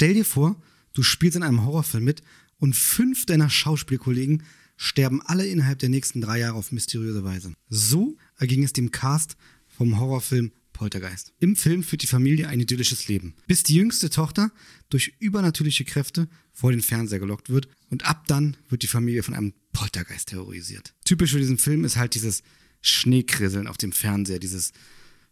[0.00, 0.56] Stell dir vor,
[0.94, 2.22] du spielst in einem Horrorfilm mit
[2.56, 4.44] und fünf deiner Schauspielkollegen
[4.78, 7.52] sterben alle innerhalb der nächsten drei Jahre auf mysteriöse Weise.
[7.68, 9.36] So erging es dem Cast
[9.68, 11.34] vom Horrorfilm Poltergeist.
[11.38, 14.52] Im Film führt die Familie ein idyllisches Leben, bis die jüngste Tochter
[14.88, 19.34] durch übernatürliche Kräfte vor den Fernseher gelockt wird und ab dann wird die Familie von
[19.34, 20.94] einem Poltergeist terrorisiert.
[21.04, 22.42] Typisch für diesen Film ist halt dieses
[22.80, 24.72] Schneekrisseln auf dem Fernseher, dieses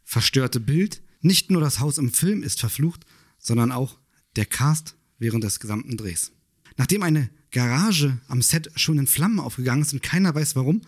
[0.05, 1.01] verstörte Bild.
[1.23, 3.07] Nicht nur das Haus im Film ist verflucht,
[3.39, 3.99] sondern auch
[4.39, 6.33] der Cast während des gesamten Drehs.
[6.77, 10.83] Nachdem eine Garage am Set schon in Flammen aufgegangen ist und keiner weiß warum,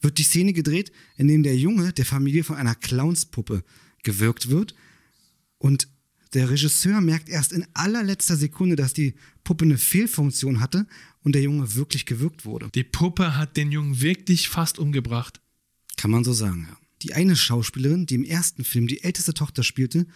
[0.00, 3.64] wird die Szene gedreht, in dem der Junge der Familie von einer Clownspuppe
[4.02, 4.74] gewirkt wird.
[5.56, 5.88] Und
[6.34, 10.86] der Regisseur merkt erst in allerletzter Sekunde, dass die Puppe eine Fehlfunktion hatte
[11.22, 12.68] und der Junge wirklich gewirkt wurde.
[12.74, 15.40] Die Puppe hat den Jungen wirklich fast umgebracht.
[15.96, 16.76] Kann man so sagen, ja.
[17.02, 20.06] Die eine Schauspielerin, die im ersten Film die älteste Tochter spielte,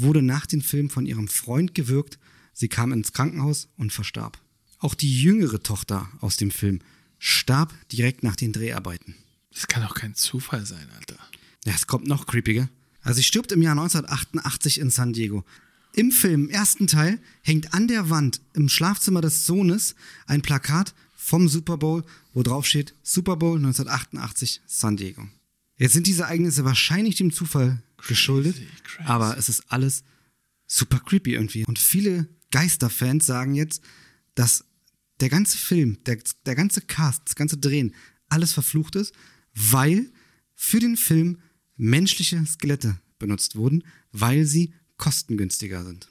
[0.00, 2.18] wurde nach dem Film von ihrem Freund gewirkt.
[2.52, 4.38] Sie kam ins Krankenhaus und verstarb.
[4.78, 6.80] Auch die jüngere Tochter aus dem Film
[7.18, 9.14] starb direkt nach den Dreharbeiten.
[9.52, 11.18] Das kann doch kein Zufall sein, Alter.
[11.64, 12.68] Ja, es kommt noch creepiger.
[13.02, 15.44] Also sie stirbt im Jahr 1988 in San Diego.
[15.94, 21.48] Im Film, ersten Teil, hängt an der Wand im Schlafzimmer des Sohnes ein Plakat vom
[21.48, 25.26] Super Bowl, wo drauf steht Super Bowl 1988 San Diego.
[25.76, 29.08] Jetzt sind diese Ereignisse wahrscheinlich dem Zufall geschuldet, crazy.
[29.08, 30.04] aber es ist alles
[30.66, 31.64] super creepy irgendwie.
[31.64, 33.82] Und viele Geisterfans sagen jetzt,
[34.34, 34.64] dass
[35.20, 37.94] der ganze Film, der, der ganze Cast, das ganze Drehen,
[38.28, 39.14] alles verflucht ist,
[39.54, 40.10] weil
[40.54, 41.38] für den Film
[41.76, 46.08] menschliche Skelette benutzt wurden, weil sie kostengünstiger sind.